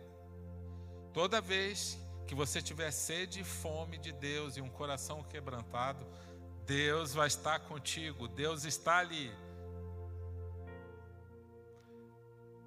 [1.13, 6.08] Toda vez que você tiver sede e fome de Deus e um coração quebrantado,
[6.65, 9.29] Deus vai estar contigo, Deus está ali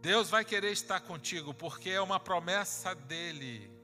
[0.02, 3.77] Deus vai querer estar contigo, porque é uma promessa dele,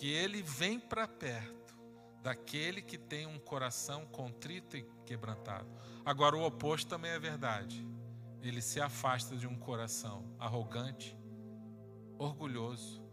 [0.00, 1.76] que ele vem para perto
[2.22, 5.68] daquele que tem um coração contrito e quebrantado.
[6.06, 7.86] Agora, o oposto também é verdade.
[8.40, 11.14] Ele se afasta de um coração arrogante,
[12.18, 13.04] orgulhoso,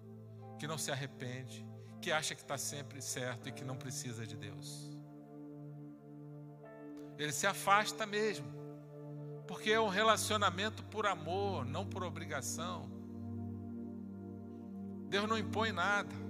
[0.58, 1.67] que não se arrepende,
[2.02, 4.98] que acha que está sempre certo e que não precisa de Deus.
[7.17, 8.48] Ele se afasta mesmo.
[9.46, 12.90] Porque é um relacionamento por amor, não por obrigação.
[15.10, 16.27] Deus não impõe nada.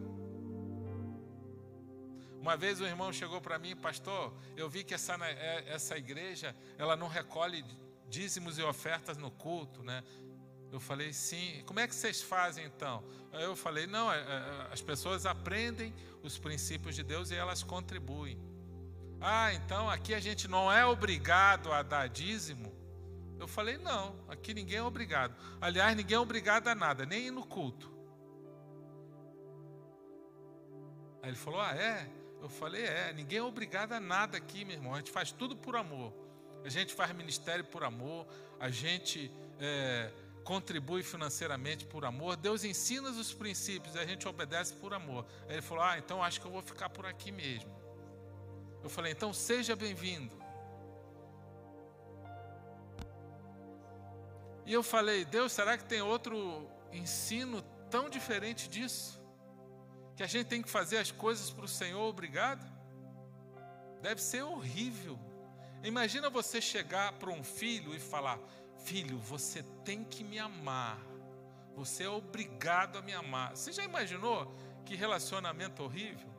[2.39, 6.55] Uma vez um irmão chegou para mim, pastor, eu vi que essa, é, essa igreja,
[6.77, 7.63] ela não recolhe
[8.09, 10.03] dízimos e ofertas no culto, né?
[10.71, 11.63] Eu falei, sim.
[11.65, 13.03] Como é que vocês fazem então?
[13.33, 18.39] Eu falei, não, é, é, as pessoas aprendem os princípios de Deus e elas contribuem.
[19.19, 22.75] Ah, então aqui a gente não é obrigado a dar dízimo?
[23.39, 25.35] Eu falei: não, aqui ninguém é obrigado.
[25.61, 27.91] Aliás, ninguém é obrigado a nada, nem ir no culto.
[31.21, 32.09] Aí ele falou: ah, é?
[32.41, 34.93] Eu falei: É, ninguém é obrigado a nada aqui, meu irmão.
[34.93, 36.13] A gente faz tudo por amor.
[36.63, 38.27] A gente faz ministério por amor.
[38.59, 40.11] A gente é,
[40.43, 42.37] contribui financeiramente por amor.
[42.37, 45.25] Deus ensina os princípios a gente obedece por amor.
[45.47, 47.75] Aí ele falou: Ah, então acho que eu vou ficar por aqui mesmo.
[48.83, 50.35] Eu falei: Então seja bem-vindo.
[54.65, 59.21] E eu falei: Deus, será que tem outro ensino tão diferente disso?
[60.17, 62.65] Que a gente tem que fazer as coisas para o Senhor, obrigado?
[64.01, 65.17] Deve ser horrível.
[65.83, 68.39] Imagina você chegar para um filho e falar:
[68.83, 70.97] Filho, você tem que me amar.
[71.75, 73.55] Você é obrigado a me amar.
[73.55, 74.51] Você já imaginou
[74.83, 76.29] que relacionamento horrível?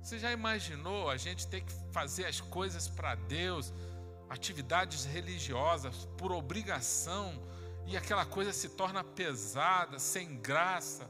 [0.00, 3.70] Você já imaginou a gente ter que fazer as coisas para Deus,
[4.30, 7.42] atividades religiosas por obrigação,
[7.86, 11.08] e aquela coisa se torna pesada, sem graça?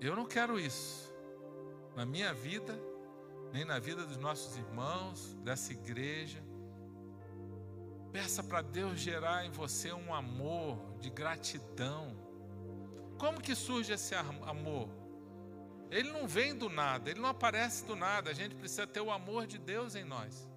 [0.00, 1.12] Eu não quero isso
[1.96, 2.78] na minha vida
[3.54, 6.42] nem na vida dos nossos irmãos, dessa igreja.
[8.10, 12.16] Peça para Deus gerar em você um amor de gratidão.
[13.16, 14.88] Como que surge esse amor?
[15.88, 18.28] Ele não vem do nada, ele não aparece do nada.
[18.28, 20.50] A gente precisa ter o amor de Deus em nós.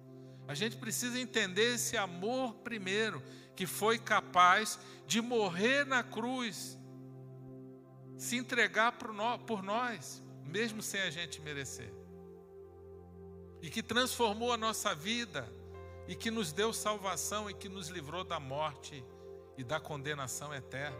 [0.48, 3.22] A gente precisa entender esse amor primeiro,
[3.54, 6.76] que foi capaz de morrer na cruz,
[8.16, 11.98] se entregar por nós, mesmo sem a gente merecer
[13.60, 15.50] e que transformou a nossa vida
[16.06, 19.04] e que nos deu salvação e que nos livrou da morte
[19.56, 20.96] e da condenação eterna.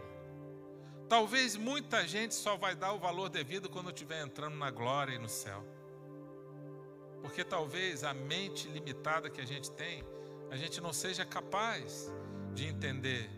[1.07, 5.19] Talvez muita gente só vai dar o valor devido quando estiver entrando na glória e
[5.19, 5.65] no céu.
[7.21, 10.03] Porque talvez a mente limitada que a gente tem,
[10.49, 12.11] a gente não seja capaz
[12.53, 13.29] de entender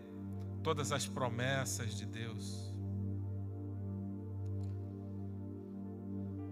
[0.63, 2.71] todas as promessas de Deus.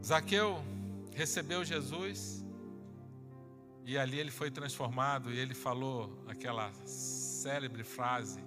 [0.03, 0.63] Zaqueu
[1.13, 2.43] recebeu Jesus
[3.85, 8.43] e ali ele foi transformado e ele falou aquela célebre frase: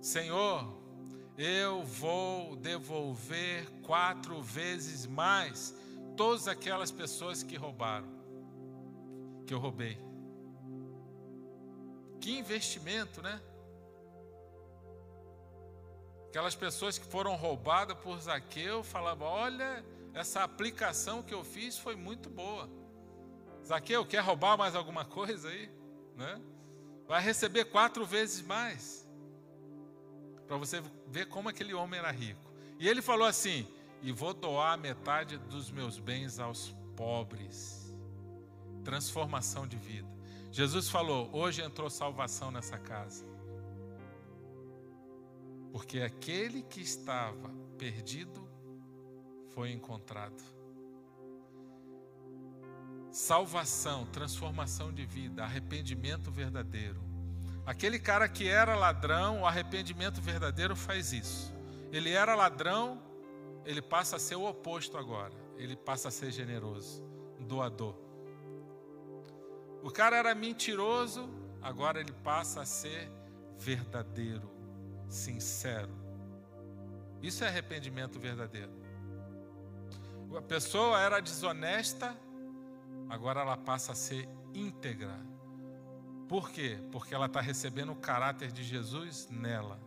[0.00, 0.82] Senhor,
[1.36, 5.74] eu vou devolver quatro vezes mais
[6.16, 8.08] todas aquelas pessoas que roubaram,
[9.46, 9.98] que eu roubei.
[12.20, 13.40] Que investimento, né?
[16.28, 19.84] Aquelas pessoas que foram roubadas por Zaqueu falavam: Olha,
[20.14, 22.70] essa aplicação que eu fiz foi muito boa.
[23.64, 25.70] Zaqueu, quer roubar mais alguma coisa aí?
[26.16, 26.40] Né?
[27.06, 29.06] Vai receber quatro vezes mais.
[30.46, 32.50] Para você ver como aquele homem era rico.
[32.78, 33.66] E ele falou assim:
[34.02, 37.96] E vou doar metade dos meus bens aos pobres.
[38.84, 40.08] Transformação de vida.
[40.50, 43.24] Jesus falou: Hoje entrou salvação nessa casa.
[45.70, 47.48] Porque aquele que estava
[47.78, 48.46] perdido
[49.54, 50.42] foi encontrado
[53.12, 57.00] salvação, transformação de vida, arrependimento verdadeiro.
[57.64, 61.54] Aquele cara que era ladrão, o arrependimento verdadeiro faz isso.
[61.92, 63.00] Ele era ladrão,
[63.64, 65.34] ele passa a ser o oposto agora.
[65.56, 67.04] Ele passa a ser generoso,
[67.40, 67.94] doador.
[69.82, 71.28] O cara era mentiroso,
[71.60, 73.10] agora ele passa a ser
[73.58, 74.50] verdadeiro,
[75.08, 75.90] sincero.
[77.20, 78.72] Isso é arrependimento verdadeiro.
[80.36, 82.16] A pessoa era desonesta,
[83.08, 85.20] agora ela passa a ser íntegra.
[86.28, 86.78] Por quê?
[86.90, 89.78] Porque ela está recebendo o caráter de Jesus nela.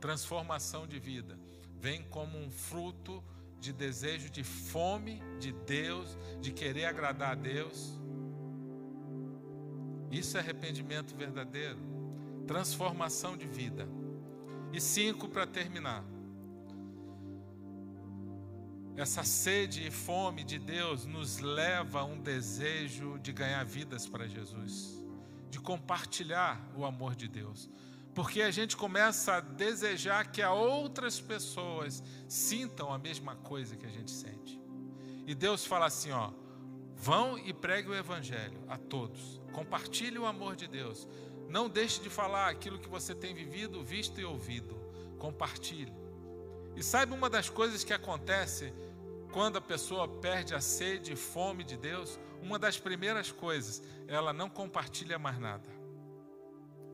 [0.00, 1.38] Transformação de vida
[1.80, 3.22] vem como um fruto
[3.60, 7.98] de desejo de fome de Deus, de querer agradar a Deus.
[10.10, 11.78] Isso é arrependimento verdadeiro,
[12.46, 13.88] transformação de vida.
[14.72, 16.04] E cinco para terminar
[18.96, 24.26] essa sede e fome de Deus nos leva a um desejo de ganhar vidas para
[24.26, 25.00] Jesus,
[25.50, 27.70] de compartilhar o amor de Deus.
[28.18, 33.86] Porque a gente começa a desejar que a outras pessoas sintam a mesma coisa que
[33.86, 34.60] a gente sente.
[35.24, 36.32] E Deus fala assim, ó:
[36.96, 39.40] Vão e pregue o evangelho a todos.
[39.52, 41.06] Compartilhe o amor de Deus.
[41.48, 44.74] Não deixe de falar aquilo que você tem vivido, visto e ouvido.
[45.16, 45.94] Compartilhe.
[46.74, 48.74] E saiba uma das coisas que acontece
[49.30, 54.32] quando a pessoa perde a sede e fome de Deus, uma das primeiras coisas, ela
[54.32, 55.77] não compartilha mais nada.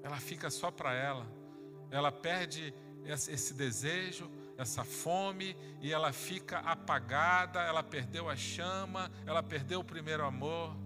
[0.05, 1.27] Ela fica só para ela.
[1.91, 2.73] Ela perde
[3.07, 9.85] esse desejo, essa fome e ela fica apagada, ela perdeu a chama, ela perdeu o
[9.85, 10.77] primeiro amor.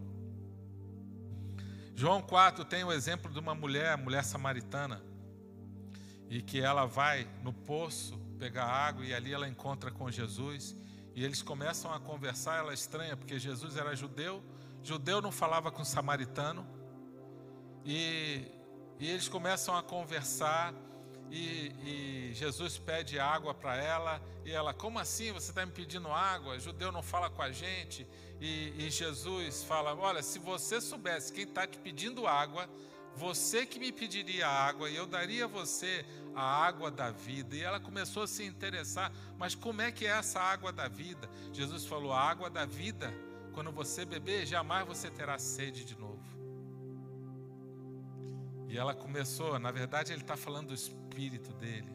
[1.94, 5.02] João 4 tem o exemplo de uma mulher, mulher samaritana.
[6.30, 10.76] e que ela vai no poço pegar água e ali ela encontra com Jesus
[11.14, 12.58] e eles começam a conversar.
[12.58, 14.44] Ela é estranha porque Jesus era judeu,
[14.82, 16.66] judeu não falava com samaritano
[17.84, 18.42] e,
[18.98, 20.74] e eles começam a conversar.
[21.30, 26.10] E, e, Jesus pede água para ela, e ela, como assim você está me pedindo
[26.10, 26.58] água?
[26.58, 28.06] Judeu não fala com a gente.
[28.40, 32.68] E, e Jesus fala: Olha, se você soubesse quem está te pedindo água,
[33.14, 37.54] você que me pediria água, e eu daria a você a água da vida.
[37.56, 41.28] E ela começou a se interessar, mas como é que é essa água da vida?
[41.52, 43.12] Jesus falou: A água da vida,
[43.52, 46.17] quando você beber, jamais você terá sede de novo.
[48.68, 51.90] E ela começou, na verdade, ele está falando do espírito dele.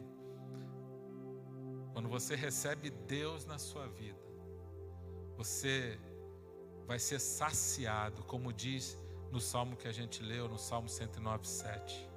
[1.92, 4.18] Quando você recebe Deus na sua vida,
[5.36, 5.98] você
[6.86, 8.98] vai ser saciado, como diz
[9.30, 12.08] no salmo que a gente leu, no Salmo 109, 7.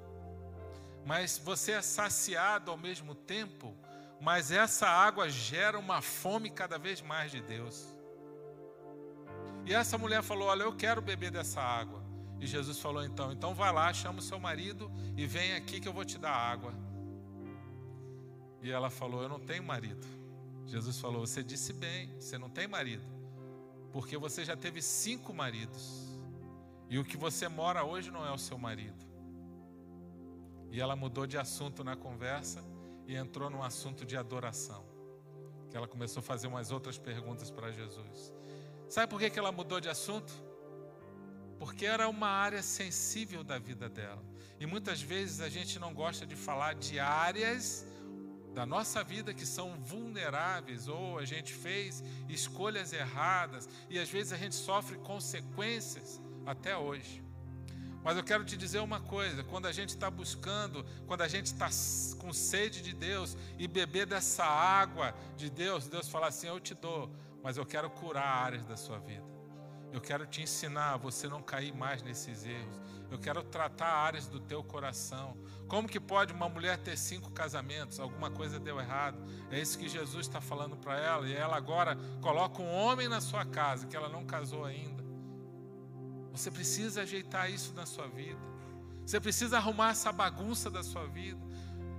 [1.05, 3.75] Mas você é saciado ao mesmo tempo,
[4.19, 7.87] mas essa água gera uma fome cada vez mais de Deus.
[9.65, 11.96] E essa mulher falou: Olha, eu quero beber dessa água.
[12.39, 15.87] E Jesus falou então: Então vai lá, chama o seu marido e vem aqui que
[15.87, 16.73] eu vou te dar água.
[18.61, 20.05] E ela falou: Eu não tenho marido.
[20.65, 23.03] Jesus falou: Você disse bem, você não tem marido,
[23.91, 26.05] porque você já teve cinco maridos.
[26.89, 29.05] E o que você mora hoje não é o seu marido.
[30.71, 32.63] E ela mudou de assunto na conversa
[33.05, 34.85] e entrou num assunto de adoração.
[35.69, 38.33] Que ela começou a fazer umas outras perguntas para Jesus.
[38.87, 40.31] Sabe por que, que ela mudou de assunto?
[41.59, 44.23] Porque era uma área sensível da vida dela.
[44.59, 47.85] E muitas vezes a gente não gosta de falar de áreas
[48.53, 54.33] da nossa vida que são vulneráveis, ou a gente fez escolhas erradas, e às vezes
[54.33, 57.23] a gente sofre consequências até hoje.
[58.03, 61.47] Mas eu quero te dizer uma coisa: quando a gente está buscando, quando a gente
[61.47, 61.69] está
[62.17, 66.73] com sede de Deus e beber dessa água de Deus, Deus fala assim: Eu te
[66.73, 67.11] dou,
[67.43, 69.36] mas eu quero curar áreas da sua vida.
[69.91, 72.81] Eu quero te ensinar a você não cair mais nesses erros.
[73.09, 75.37] Eu quero tratar áreas do teu coração.
[75.67, 77.99] Como que pode uma mulher ter cinco casamentos?
[77.99, 79.17] Alguma coisa deu errado.
[79.49, 81.27] É isso que Jesus está falando para ela.
[81.27, 85.03] E ela agora coloca um homem na sua casa, que ela não casou ainda.
[86.31, 88.39] Você precisa ajeitar isso na sua vida.
[89.05, 91.39] Você precisa arrumar essa bagunça da sua vida.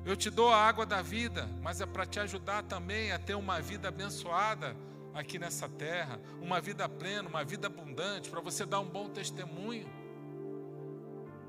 [0.04, 3.34] Eu te dou a água da vida, mas é para te ajudar também a ter
[3.34, 4.76] uma vida abençoada
[5.18, 9.88] aqui nessa terra, uma vida plena, uma vida abundante, para você dar um bom testemunho.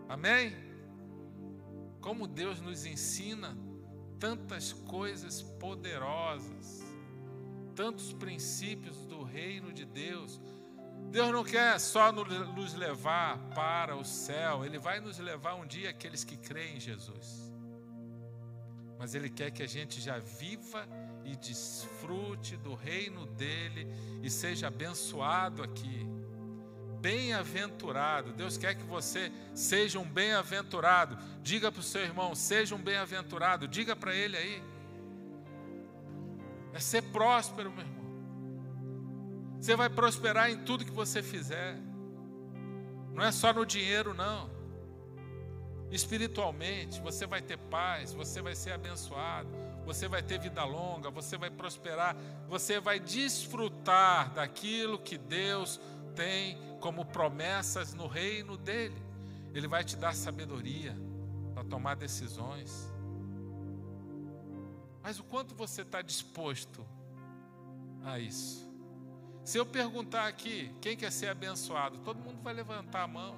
[0.07, 0.55] Amém?
[2.01, 3.55] Como Deus nos ensina
[4.19, 6.83] tantas coisas poderosas,
[7.75, 10.41] tantos princípios do reino de Deus.
[11.11, 15.89] Deus não quer só nos levar para o céu, Ele vai nos levar um dia
[15.89, 17.53] aqueles que creem em Jesus.
[18.97, 20.85] Mas Ele quer que a gente já viva
[21.31, 23.87] e desfrute do reino dele
[24.23, 26.07] e seja abençoado aqui.
[26.99, 31.17] Bem-aventurado, Deus quer que você seja um bem-aventurado.
[31.41, 34.63] Diga para o seu irmão, seja um bem-aventurado, diga para ele aí.
[36.73, 37.99] É ser próspero, meu irmão.
[39.61, 41.77] Você vai prosperar em tudo que você fizer.
[43.13, 44.49] Não é só no dinheiro, não.
[45.91, 51.35] Espiritualmente, você vai ter paz, você vai ser abençoado você vai ter vida longa, você
[51.35, 52.15] vai prosperar,
[52.47, 55.81] você vai desfrutar daquilo que Deus
[56.15, 59.01] tem como promessas no reino dele.
[59.51, 60.95] Ele vai te dar sabedoria
[61.55, 62.93] para tomar decisões.
[65.01, 66.85] Mas o quanto você está disposto
[68.05, 68.69] a isso?
[69.43, 71.97] Se eu perguntar aqui, quem quer ser abençoado?
[71.97, 73.35] Todo mundo vai levantar a mão.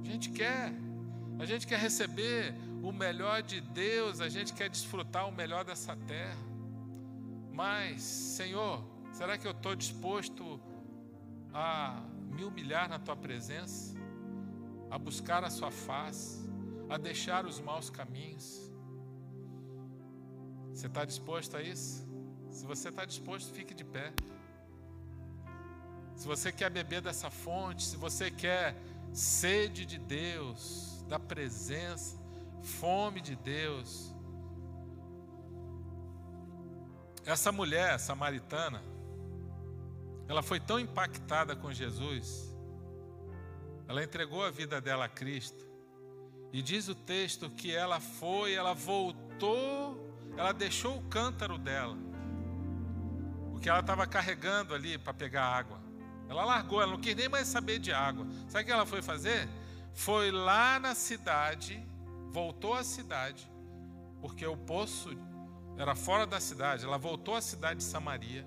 [0.00, 0.72] A gente quer.
[1.40, 5.96] A gente quer receber o melhor de Deus, a gente quer desfrutar o melhor dessa
[5.96, 6.38] terra.
[7.52, 10.60] Mas, Senhor, será que eu estou disposto
[11.52, 13.96] a me humilhar na tua presença,
[14.90, 16.48] a buscar a sua face,
[16.88, 18.70] a deixar os maus caminhos?
[20.72, 22.06] Você está disposto a isso?
[22.50, 24.12] Se você está disposto, fique de pé.
[26.14, 28.76] Se você quer beber dessa fonte, se você quer
[29.12, 32.17] sede de Deus, da presença,
[32.62, 34.14] fome de Deus.
[37.24, 38.82] Essa mulher samaritana,
[40.26, 42.54] ela foi tão impactada com Jesus,
[43.86, 45.66] ela entregou a vida dela a Cristo,
[46.52, 50.06] e diz o texto que ela foi, ela voltou,
[50.36, 51.96] ela deixou o cântaro dela,
[53.50, 55.78] porque ela estava carregando ali para pegar água.
[56.28, 58.26] Ela largou, ela não quis nem mais saber de água.
[58.48, 59.48] Sabe o que ela foi fazer?
[59.98, 61.84] foi lá na cidade,
[62.30, 63.50] voltou à cidade
[64.20, 65.10] porque o poço
[65.76, 66.84] era fora da cidade.
[66.84, 68.46] Ela voltou à cidade de Samaria,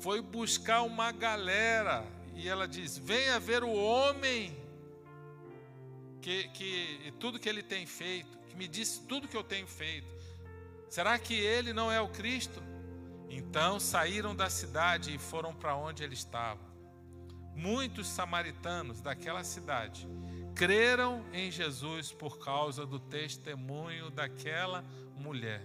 [0.00, 4.56] foi buscar uma galera e ela diz: Venha ver o homem
[6.20, 10.12] que, que tudo que ele tem feito, que me disse tudo que eu tenho feito.
[10.88, 12.62] Será que ele não é o Cristo?
[13.28, 16.60] Então saíram da cidade e foram para onde ele estava.
[17.54, 20.08] Muitos samaritanos daquela cidade
[20.54, 24.84] creram em Jesus por causa do testemunho daquela
[25.16, 25.62] mulher.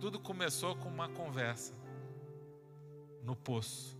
[0.00, 1.74] Tudo começou com uma conversa
[3.22, 3.98] no poço.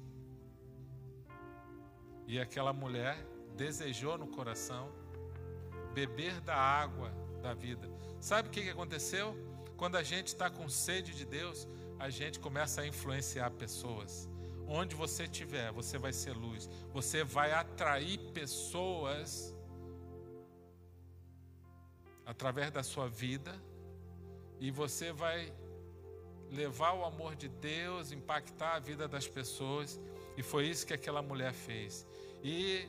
[2.26, 3.18] E aquela mulher
[3.54, 4.90] desejou no coração
[5.92, 7.12] beber da água
[7.42, 7.90] da vida.
[8.18, 9.36] Sabe o que aconteceu?
[9.76, 11.68] Quando a gente está com sede de Deus,
[11.98, 14.28] a gente começa a influenciar pessoas.
[14.66, 16.70] Onde você estiver, você vai ser luz.
[16.92, 19.54] Você vai atrair pessoas
[22.24, 23.54] através da sua vida
[24.60, 25.52] e você vai
[26.50, 29.98] levar o amor de Deus, impactar a vida das pessoas.
[30.36, 32.06] E foi isso que aquela mulher fez.
[32.42, 32.86] E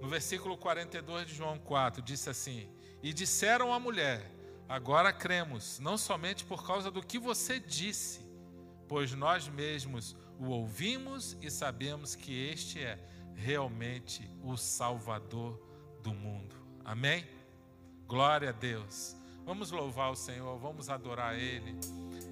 [0.00, 2.68] no versículo 42 de João 4, disse assim:
[3.02, 4.30] E disseram à mulher:
[4.68, 8.20] Agora cremos, não somente por causa do que você disse,
[8.88, 12.98] pois nós mesmos o ouvimos e sabemos que este é
[13.34, 15.60] realmente o Salvador
[16.02, 16.56] do mundo.
[16.84, 17.35] Amém?
[18.08, 19.16] Glória a Deus.
[19.44, 21.76] Vamos louvar o Senhor, vamos adorar Ele.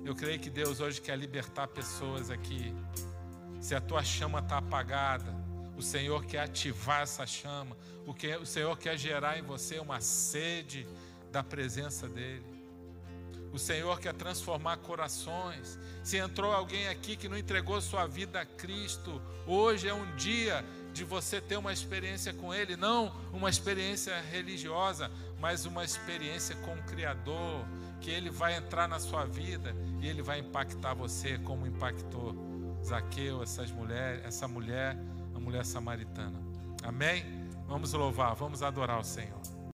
[0.05, 2.73] Eu creio que Deus hoje quer libertar pessoas aqui.
[3.61, 5.35] Se a tua chama está apagada,
[5.77, 7.77] o Senhor quer ativar essa chama.
[8.07, 10.87] O, que, o Senhor quer gerar em você uma sede
[11.33, 12.55] da presença dEle.
[13.53, 15.79] O Senhor quer transformar corações.
[16.05, 20.65] Se entrou alguém aqui que não entregou sua vida a Cristo, hoje é um dia
[20.93, 25.11] de você ter uma experiência com Ele, não uma experiência religiosa,
[25.45, 27.67] mas uma experiência com o Criador,
[28.01, 32.35] que Ele vai entrar na sua vida e Ele vai impactar você como impactou
[32.83, 34.97] Zaqueu, essas mulheres, essa mulher,
[35.35, 36.41] a mulher samaritana.
[36.83, 37.27] Amém?
[37.69, 39.39] Vamos louvar, vamos adorar o Senhor.